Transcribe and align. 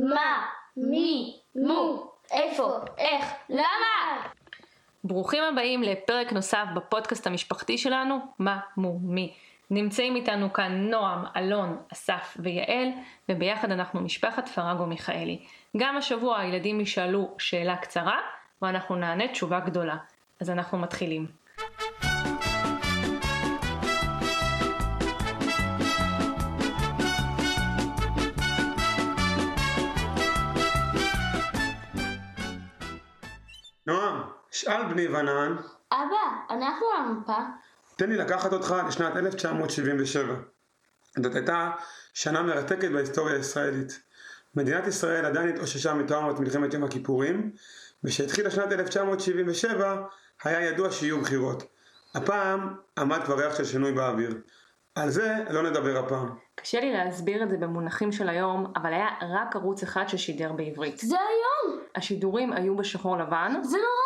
מה, 0.00 0.46
מי, 0.76 1.36
מו, 1.54 2.12
איפה, 2.32 2.78
איך, 2.98 3.24
למה? 3.48 4.28
ברוכים 5.04 5.42
הבאים 5.42 5.82
לפרק 5.82 6.32
נוסף 6.32 6.64
בפודקאסט 6.74 7.26
המשפחתי 7.26 7.78
שלנו, 7.78 8.18
מה, 8.38 8.60
מו, 8.76 8.98
מי. 9.02 9.34
נמצאים 9.70 10.16
איתנו 10.16 10.52
כאן 10.52 10.72
נועם, 10.90 11.24
אלון, 11.36 11.76
אסף 11.92 12.36
ויעל, 12.40 12.88
וביחד 13.28 13.70
אנחנו 13.70 14.00
משפחת 14.00 14.48
פרגו 14.48 14.86
מיכאלי. 14.86 15.38
גם 15.76 15.96
השבוע 15.96 16.38
הילדים 16.38 16.80
ישאלו 16.80 17.34
שאלה 17.38 17.76
קצרה, 17.76 18.20
ואנחנו 18.62 18.96
נענה 18.96 19.28
תשובה 19.28 19.60
גדולה. 19.60 19.96
אז 20.40 20.50
אנחנו 20.50 20.78
מתחילים. 20.78 21.41
שאל 34.52 34.84
בני 34.84 35.08
ונען, 35.08 35.56
אבא, 35.92 36.54
אנחנו 36.54 36.86
על 36.96 37.04
המפה. 37.04 37.38
תן 37.96 38.08
לי 38.08 38.16
לקחת 38.16 38.52
אותך 38.52 38.74
לשנת 38.88 39.16
1977. 39.16 40.34
זאת 41.22 41.34
הייתה 41.34 41.70
שנה 42.14 42.42
מרתקת 42.42 42.90
בהיסטוריה 42.90 43.36
הישראלית. 43.36 44.00
מדינת 44.54 44.86
ישראל 44.86 45.24
עדיין 45.24 45.48
התאוששה 45.48 45.94
מטראומת 45.94 46.40
מלחמת 46.40 46.74
יום 46.74 46.84
הכיפורים, 46.84 47.50
וכשהתחילה 48.04 48.50
שנת 48.50 48.72
1977 48.72 50.02
היה 50.44 50.60
ידוע 50.60 50.90
שיהיו 50.90 51.20
בחירות. 51.20 51.62
הפעם 52.14 52.74
עמד 52.98 53.24
כבר 53.24 53.38
ריח 53.38 53.56
של 53.56 53.64
שינוי 53.64 53.92
באוויר. 53.92 54.34
על 54.94 55.10
זה 55.10 55.44
לא 55.50 55.70
נדבר 55.70 55.98
הפעם. 55.98 56.28
קשה 56.54 56.80
לי 56.80 56.92
להסביר 56.92 57.42
את 57.42 57.50
זה 57.50 57.56
במונחים 57.56 58.12
של 58.12 58.28
היום, 58.28 58.72
אבל 58.76 58.92
היה 58.92 59.08
רק 59.20 59.56
ערוץ 59.56 59.82
אחד 59.82 60.04
ששידר 60.08 60.52
בעברית. 60.52 60.98
זה 60.98 61.16
היום! 61.16 61.80
השידורים 61.94 62.52
היו 62.52 62.76
בשחור 62.76 63.18
לבן, 63.18 63.52
זה 63.62 63.76
נורא! 63.76 64.01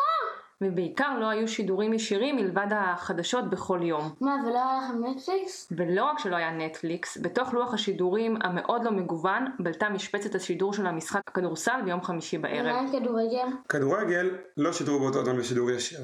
ובעיקר 0.60 1.18
לא 1.20 1.30
היו 1.30 1.48
שידורים 1.48 1.92
ישירים 1.92 2.36
מלבד 2.36 2.66
החדשות 2.70 3.50
בכל 3.50 3.80
יום. 3.82 4.14
מה, 4.20 4.36
ולא 4.46 4.58
היה 4.58 4.78
לכם 4.84 5.04
נטפליקס? 5.04 5.72
ולא 5.76 6.04
רק 6.04 6.18
שלא 6.18 6.36
היה 6.36 6.50
נטפליקס, 6.50 7.18
בתוך 7.18 7.54
לוח 7.54 7.74
השידורים 7.74 8.36
המאוד 8.42 8.84
לא 8.84 8.90
מגוון, 8.90 9.44
בלטה 9.58 9.88
משבצת 9.88 10.34
השידור 10.34 10.72
של 10.72 10.86
המשחק 10.86 11.20
הכדורסל 11.26 11.80
ביום 11.84 12.02
חמישי 12.02 12.38
ומה 12.38 12.48
בערב. 12.48 12.76
עם 12.76 12.92
כדורגל? 12.92 13.46
כדורגל 13.68 14.38
לא 14.56 14.72
שידרו 14.72 14.98
באותו 14.98 15.24
זמן 15.24 15.38
בשידור 15.38 15.70
ישיר. 15.70 16.00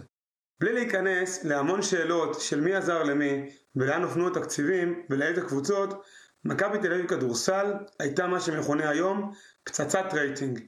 בלי 0.61 0.73
להיכנס 0.73 1.45
להמון 1.45 1.83
שאלות 1.83 2.41
של 2.41 2.61
מי 2.61 2.75
עזר 2.75 3.03
למי 3.03 3.49
ולאן 3.77 4.03
הופנו 4.03 4.29
התקציבים 4.29 5.03
ולאיזה 5.11 5.41
קבוצות, 5.41 6.03
מכבי 6.45 6.79
תל 6.79 6.93
אביב 6.93 7.07
כדורסל 7.07 7.75
הייתה 8.01 8.27
מה 8.27 8.41
שמכונה 8.41 8.89
היום 8.91 9.33
פצצת 9.65 10.05
רייטינג. 10.13 10.61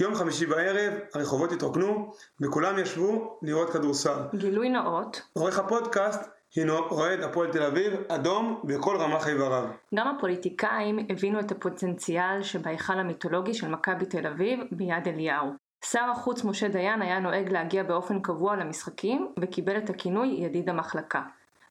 יום 0.00 0.14
חמישי 0.14 0.46
בערב 0.46 0.92
הרחובות 1.14 1.52
התרוקנו 1.52 2.12
וכולם 2.40 2.78
ישבו 2.78 3.38
לראות 3.42 3.70
כדורסל. 3.70 4.18
גילוי 4.34 4.68
נאות, 4.68 5.22
עורך 5.32 5.58
הפודקאסט 5.58 6.20
הינו 6.54 6.78
אוהד 6.78 7.20
הפועל 7.20 7.52
תל 7.52 7.62
אביב 7.62 7.92
אדום 8.08 8.60
בכל 8.64 8.96
רמ"ח 8.96 9.28
איבריו. 9.28 9.64
גם 9.94 10.08
הפוליטיקאים 10.08 10.98
הבינו 11.08 11.40
את 11.40 11.52
הפוטנציאל 11.52 12.42
שבהיכל 12.42 12.92
המיתולוגי 12.92 13.54
של 13.54 13.68
מכבי 13.68 14.06
תל 14.06 14.26
אביב 14.26 14.60
ביד 14.72 15.08
אליהו. 15.08 15.52
שר 15.84 16.10
החוץ 16.12 16.44
משה 16.44 16.68
דיין 16.68 17.02
היה 17.02 17.18
נוהג 17.18 17.52
להגיע 17.52 17.82
באופן 17.82 18.20
קבוע 18.20 18.56
למשחקים 18.56 19.32
וקיבל 19.40 19.78
את 19.78 19.90
הכינוי 19.90 20.28
ידיד 20.28 20.68
המחלקה. 20.68 21.22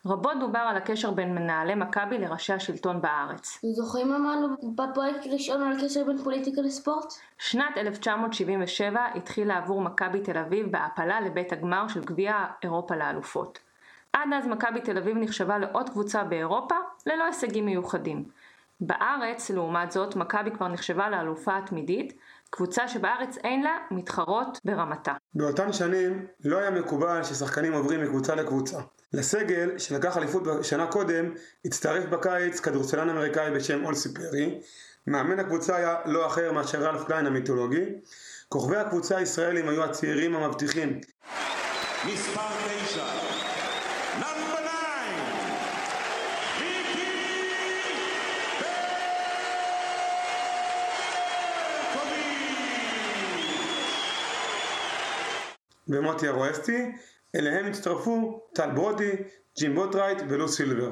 רבות 0.05 0.39
דובר 0.39 0.59
על 0.59 0.77
הקשר 0.77 1.11
בין 1.11 1.35
מנהלי 1.35 1.75
מכבי 1.75 2.17
לראשי 2.17 2.53
השלטון 2.53 3.01
בארץ. 3.01 3.59
זוכרים 3.75 4.09
מה 4.09 4.15
אמרנו 4.15 4.47
בפרק 4.75 5.15
ראשון 5.31 5.61
על 5.61 5.85
קשר 5.85 6.03
בין 6.05 6.17
פוליטיקה 6.23 6.61
לספורט? 6.61 7.13
שנת 7.37 7.77
1977 7.77 9.05
התחילה 9.15 9.57
עבור 9.57 9.81
מכבי 9.81 10.21
תל 10.21 10.37
אביב 10.37 10.71
בהעפלה 10.71 11.21
לבית 11.21 11.53
הגמר 11.53 11.87
של 11.87 12.03
גביע 12.03 12.45
אירופה 12.63 12.95
לאלופות. 12.95 13.59
עד 14.13 14.29
אז 14.35 14.47
מכבי 14.47 14.81
תל 14.81 14.97
אביב 14.97 15.17
נחשבה 15.17 15.57
לעוד 15.57 15.89
קבוצה 15.89 16.23
באירופה 16.23 16.75
ללא 17.05 17.23
הישגים 17.23 17.65
מיוחדים. 17.65 18.23
בארץ, 18.81 19.49
לעומת 19.49 19.91
זאת, 19.91 20.15
מכבי 20.15 20.51
כבר 20.51 20.67
נחשבה 20.67 21.09
לאלופה 21.09 21.57
התמידית, 21.57 22.13
קבוצה 22.49 22.87
שבארץ 22.87 23.37
אין 23.37 23.63
לה 23.63 23.77
מתחרות 23.91 24.59
ברמתה. 24.65 25.13
באותן 25.33 25.73
שנים 25.73 26.25
לא 26.45 26.57
היה 26.57 26.71
מקובל 26.71 27.23
ששחקנים 27.23 27.73
עוברים 27.73 28.03
מקבוצה 28.03 28.35
לקבוצה. 28.35 28.79
לסגל 29.13 29.77
שלקח 29.77 30.17
אליפות 30.17 30.43
שנה 30.61 30.87
קודם 30.87 31.33
הצטרף 31.65 32.05
בקיץ 32.05 32.59
כדורסלן 32.59 33.09
אמריקאי 33.09 33.51
בשם 33.51 33.85
אולסי 33.85 34.13
פרי. 34.13 34.59
מאמן 35.07 35.39
הקבוצה 35.39 35.75
היה 35.75 35.95
לא 36.05 36.27
אחר 36.27 36.51
מאשר 36.51 36.83
רלף 36.83 37.03
קליין 37.03 37.25
המיתולוגי. 37.25 37.85
כוכבי 38.49 38.77
הקבוצה 38.77 39.17
הישראלים 39.17 39.69
היו 39.69 39.83
הצעירים 39.83 40.35
המבטיחים 40.35 41.01
מספר 42.05 42.41
תשע, 42.67 43.03
נאמבר 44.19 44.59
ניין, 44.59 45.15
מיקי 46.59 47.05
ברקוביץ'. 51.81 52.29
ומוטי 55.87 56.27
ארואסטי. 56.27 56.91
אליהם 57.35 57.65
הצטרפו 57.65 58.41
טל 58.53 58.71
ברודי, 58.71 59.11
ג'ים 59.59 59.75
בוטרייט 59.75 60.17
ולו 60.29 60.47
סילבר. 60.47 60.91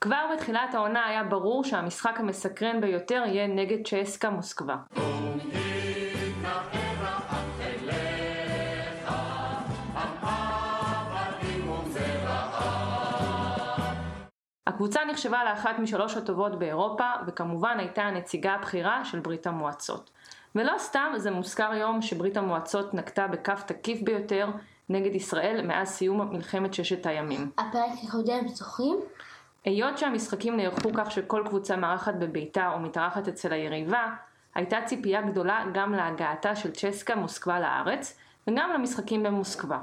כבר 0.00 0.26
בתחילת 0.34 0.74
העונה 0.74 1.06
היה 1.06 1.24
ברור 1.24 1.64
שהמשחק 1.64 2.14
המסקרן 2.16 2.80
ביותר 2.80 3.22
יהיה 3.26 3.46
נגד 3.46 3.78
צ'סקה 3.86 4.30
מוסקבה. 4.30 4.76
הקבוצה 14.66 15.04
נחשבה 15.04 15.44
לאחת 15.44 15.78
משלוש 15.78 16.16
הטובות 16.16 16.58
באירופה, 16.58 17.10
וכמובן 17.26 17.76
הייתה 17.78 18.02
הנציגה 18.02 18.54
הבכירה 18.54 19.04
של 19.04 19.20
ברית 19.20 19.46
המועצות. 19.46 20.10
ולא 20.54 20.74
סתם 20.78 21.12
זה 21.16 21.30
מוזכר 21.30 21.70
היום 21.70 22.02
שברית 22.02 22.36
המועצות 22.36 22.94
נקטה 22.94 23.26
בקו 23.26 23.62
תקיף 23.66 24.02
ביותר 24.02 24.48
נגד 24.88 25.14
ישראל 25.14 25.66
מאז 25.66 25.88
סיום 25.88 26.32
מלחמת 26.32 26.74
ששת 26.74 27.06
הימים. 27.06 27.50
הפרק 27.58 27.90
הקודם 28.08 28.48
זוכרים? 28.48 28.96
היות 29.64 29.98
שהמשחקים 29.98 30.56
נערכו 30.56 30.90
כך 30.94 31.10
שכל 31.10 31.42
קבוצה 31.46 31.76
מארחת 31.76 32.14
בביתה 32.14 32.70
או 32.72 32.80
מתארחת 32.80 33.28
אצל 33.28 33.52
היריבה, 33.52 34.14
הייתה 34.54 34.76
ציפייה 34.86 35.22
גדולה 35.22 35.64
גם 35.74 35.92
להגעתה 35.92 36.56
של 36.56 36.70
צ'סקה 36.70 37.14
מוסקבה 37.14 37.60
לארץ, 37.60 38.16
וגם 38.48 38.70
למשחקים 38.74 39.22
במוסקבה. 39.22 39.78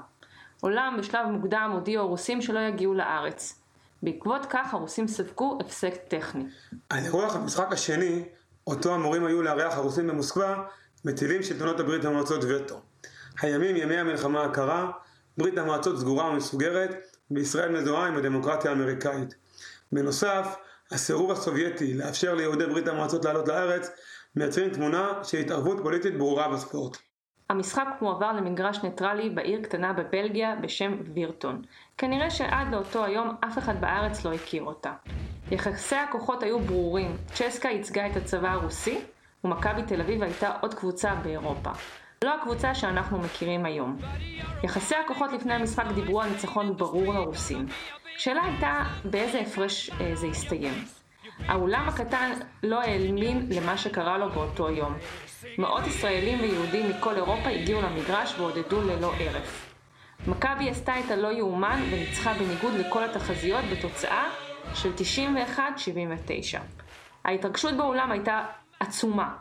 אולם 0.63 0.95
בשלב 0.99 1.25
מוקדם 1.25 1.69
הודיעו 1.73 2.03
הרוסים 2.03 2.41
שלא 2.41 2.59
יגיעו 2.59 2.93
לארץ. 2.93 3.61
בעקבות 4.03 4.45
כך 4.49 4.73
הרוסים 4.73 5.07
ספגו 5.07 5.57
הפסק 5.61 5.93
טכני. 6.07 6.43
על 6.89 7.03
אירוח 7.03 7.35
המשחק 7.35 7.71
השני, 7.71 8.23
אותו 8.67 8.95
אמורים 8.95 9.25
היו 9.25 9.41
לארח 9.41 9.73
הרוסים 9.77 10.07
במוסקבה, 10.07 10.63
מטילים 11.05 11.43
שלטונות 11.43 11.79
הברית 11.79 12.05
המועצות 12.05 12.41
וטו. 12.43 12.81
הימים 13.41 13.75
ימי 13.75 13.97
המלחמה 13.97 14.43
הקרה, 14.43 14.91
ברית 15.37 15.57
המועצות 15.57 15.99
סגורה 15.99 16.29
ומסוגרת, 16.29 16.95
וישראל 17.31 17.71
מזוהה 17.71 18.07
עם 18.07 18.17
הדמוקרטיה 18.17 18.71
האמריקאית. 18.71 19.35
בנוסף, 19.91 20.55
הסירוב 20.91 21.31
הסובייטי 21.31 21.93
לאפשר 21.93 22.35
ליהודי 22.35 22.65
ברית 22.65 22.87
המועצות 22.87 23.25
לעלות 23.25 23.47
לארץ, 23.47 23.91
מייצרים 24.35 24.69
תמונה 24.69 25.11
של 25.23 25.37
התערבות 25.37 25.77
פוליטית 25.83 26.17
ברורה 26.17 26.47
בספורט. 26.47 26.97
המשחק 27.49 27.87
מועבר 28.01 28.31
למגרש 28.31 28.83
ניטרלי 28.83 29.29
בעיר 29.29 29.61
קטנה 29.63 29.93
בבלגיה 29.93 30.55
בשם 30.55 30.97
וירטון. 31.13 31.61
כנראה 31.97 32.29
שעד 32.29 32.67
לאותו 32.71 33.05
היום 33.05 33.35
אף 33.47 33.57
אחד 33.57 33.81
בארץ 33.81 34.25
לא 34.25 34.33
הכיר 34.33 34.63
אותה. 34.63 34.93
יחסי 35.51 35.95
הכוחות 35.95 36.43
היו 36.43 36.59
ברורים, 36.59 37.17
צ'סקה 37.33 37.69
ייצגה 37.69 38.07
את 38.07 38.15
הצבא 38.15 38.51
הרוסי, 38.51 39.01
ומכבי 39.43 39.83
תל 39.83 40.01
אביב 40.01 40.23
הייתה 40.23 40.53
עוד 40.61 40.73
קבוצה 40.73 41.15
באירופה. 41.15 41.71
לא 42.23 42.35
הקבוצה 42.35 42.75
שאנחנו 42.75 43.19
מכירים 43.19 43.65
היום. 43.65 43.97
יחסי 44.63 44.95
הכוחות 44.95 45.33
לפני 45.33 45.53
המשחק 45.53 45.85
דיברו 45.95 46.21
על 46.21 46.29
ניצחון 46.29 46.77
ברור 46.77 47.13
לרוסים. 47.13 47.65
השאלה 48.15 48.43
הייתה 48.43 48.83
באיזה 49.05 49.39
הפרש 49.39 49.89
אה, 49.89 50.15
זה 50.15 50.27
יסתיים. 50.27 50.73
האולם 51.47 51.89
הקטן 51.89 52.31
לא 52.63 52.81
האמין 52.81 53.47
למה 53.51 53.77
שקרה 53.77 54.17
לו 54.17 54.29
באותו 54.29 54.69
יום. 54.69 54.97
מאות 55.57 55.87
ישראלים 55.87 56.39
ויהודים 56.39 56.89
מכל 56.89 57.15
אירופה 57.15 57.49
הגיעו 57.49 57.81
למגרש 57.81 58.39
ועודדו 58.39 58.81
ללא 58.81 59.13
הרף. 59.13 59.75
מכבי 60.27 60.69
עשתה 60.69 60.99
את 60.99 61.11
הלא 61.11 61.31
יאומן 61.31 61.81
וניצחה 61.91 62.33
בניגוד 62.33 62.73
לכל 62.73 63.03
התחזיות 63.03 63.65
בתוצאה 63.71 64.29
של 64.73 64.91
91-79. 65.57 65.59
ההתרגשות 67.25 67.77
באולם 67.77 68.11
הייתה 68.11 68.45
עצומה. 68.79 69.35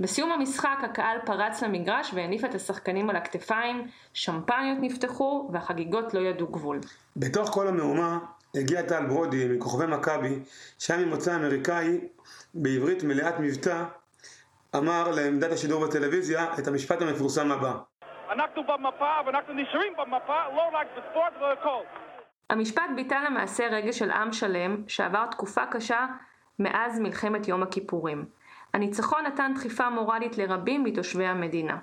בסיום 0.00 0.32
המשחק 0.32 0.78
הקהל 0.82 1.18
פרץ 1.26 1.62
למגרש 1.62 2.10
והניף 2.14 2.44
את 2.44 2.54
השחקנים 2.54 3.10
על 3.10 3.16
הכתפיים, 3.16 3.88
שמפניות 4.14 4.78
נפתחו 4.80 5.50
והחגיגות 5.52 6.14
לא 6.14 6.20
ידעו 6.20 6.46
גבול. 6.46 6.80
בתוך 7.16 7.50
כל 7.50 7.68
המהומה 7.68 8.18
הגיע 8.54 8.82
טל 8.82 9.06
ברודי 9.06 9.48
מכוכבי 9.56 9.86
מכבי, 9.86 10.38
שהיה 10.78 11.06
ממוצא 11.06 11.36
אמריקאי 11.36 12.00
בעברית 12.54 13.02
מלאת 13.02 13.34
מבטא, 13.40 13.84
אמר 14.76 15.10
לעמדת 15.10 15.52
השידור 15.52 15.86
בטלוויזיה 15.86 16.46
את 16.58 16.68
המשפט 16.68 17.02
המפורסם 17.02 17.52
הבא: 17.52 17.72
אנחנו 18.32 18.62
במפה 18.62 19.10
ואנחנו 19.26 19.54
נשארים 19.54 19.92
במפה 19.98 20.48
לא 20.56 20.62
רק 20.72 20.86
בספורט 20.96 21.32
ובכל. 21.36 21.82
המשפט 22.50 22.82
ביטא 22.96 23.14
למעשה 23.14 23.66
רגש 23.66 23.98
של 23.98 24.10
עם 24.10 24.32
שלם 24.32 24.76
שעבר 24.88 25.26
תקופה 25.26 25.66
קשה 25.66 26.06
מאז 26.58 27.00
מלחמת 27.00 27.48
יום 27.48 27.62
הכיפורים. 27.62 28.24
הניצחון 28.74 29.26
נתן 29.26 29.52
דחיפה 29.54 29.90
מורלית 29.90 30.38
לרבים 30.38 30.84
מתושבי 30.84 31.26
המדינה. 31.26 31.76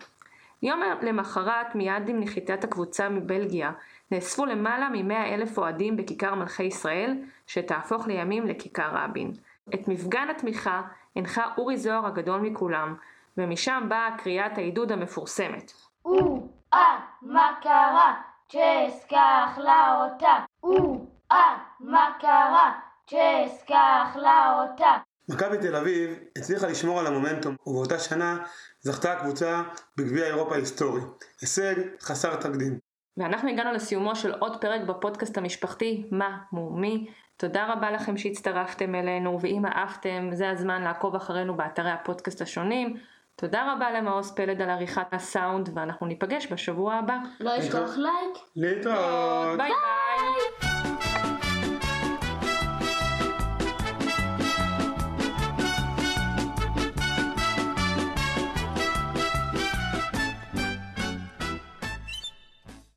יום 0.63 0.81
למחרת, 1.01 1.75
מיד 1.75 2.09
עם 2.09 2.19
נחיתת 2.19 2.63
הקבוצה 2.63 3.09
מבלגיה, 3.09 3.71
נאספו 4.11 4.45
למעלה 4.45 4.89
מ-100 4.89 5.13
אלף 5.13 5.57
אוהדים 5.57 5.97
בכיכר 5.97 6.35
מלכי 6.35 6.63
ישראל, 6.63 7.17
שתהפוך 7.47 8.07
לימים 8.07 8.47
לכיכר 8.47 8.89
רבין. 8.93 9.31
את 9.73 9.87
מפגן 9.87 10.29
התמיכה 10.29 10.81
הנחה 11.15 11.43
אורי 11.57 11.77
זוהר 11.77 12.05
הגדול 12.05 12.41
מכולם, 12.41 12.95
ומשם 13.37 13.85
באה 13.89 14.17
קריאת 14.17 14.57
העידוד 14.57 14.91
המפורסמת. 14.91 15.71
או-אה, 16.05 16.99
מה 17.21 17.53
קרה? 17.61 18.13
צ'סקה 18.49 19.45
אכלה 19.45 20.03
אותה. 20.03 20.37
או-אה, 20.63 21.57
מה 21.79 22.11
קרה? 22.19 22.71
צ'סקה 23.07 24.03
אכלה 24.03 24.61
אותה. 24.61 25.10
מכבי 25.29 25.57
תל 25.57 25.75
אביב 25.75 26.19
הצליחה 26.37 26.67
לשמור 26.67 26.99
על 26.99 27.07
המומנטום, 27.07 27.55
ובאותה 27.67 27.99
שנה 27.99 28.37
זכתה 28.79 29.11
הקבוצה 29.11 29.61
בגביע 29.97 30.25
אירופה 30.25 30.55
ההיסטורי. 30.55 31.01
הישג 31.41 31.75
חסר 32.01 32.35
תקדים. 32.35 32.79
ואנחנו 33.17 33.49
הגענו 33.49 33.71
לסיומו 33.71 34.15
של 34.15 34.33
עוד 34.33 34.61
פרק 34.61 34.81
בפודקאסט 34.81 35.37
המשפחתי 35.37 36.05
מה 36.11 36.37
מו 36.51 36.69
מי. 36.69 37.07
תודה 37.37 37.73
רבה 37.73 37.91
לכם 37.91 38.17
שהצטרפתם 38.17 38.95
אלינו, 38.95 39.39
ואם 39.41 39.65
אהבתם, 39.65 40.29
זה 40.33 40.49
הזמן 40.49 40.81
לעקוב 40.81 41.15
אחרינו 41.15 41.57
באתרי 41.57 41.91
הפודקאסט 41.91 42.41
השונים. 42.41 42.97
תודה 43.35 43.73
רבה 43.73 43.91
למעוז 43.91 44.31
פלד 44.31 44.61
על 44.61 44.69
עריכת 44.69 45.07
הסאונד, 45.11 45.69
ואנחנו 45.73 46.07
ניפגש 46.07 46.47
בשבוע 46.51 46.93
הבא. 46.93 47.17
לא 47.39 47.55
לשכוח 47.57 47.97
לייק. 47.97 48.37
להתראות! 48.55 49.57
ביי 49.57 49.69
ביי! 49.69 50.70